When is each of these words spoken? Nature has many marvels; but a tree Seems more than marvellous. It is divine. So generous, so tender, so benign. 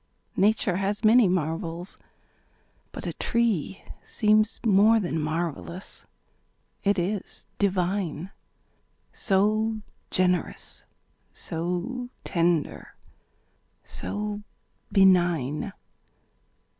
Nature 0.35 0.77
has 0.77 1.03
many 1.03 1.27
marvels; 1.27 1.99
but 2.91 3.05
a 3.05 3.13
tree 3.13 3.83
Seems 4.01 4.59
more 4.65 4.99
than 4.99 5.21
marvellous. 5.21 6.07
It 6.83 6.97
is 6.97 7.45
divine. 7.59 8.31
So 9.11 9.81
generous, 10.09 10.87
so 11.33 12.09
tender, 12.23 12.95
so 13.83 14.41
benign. 14.91 15.71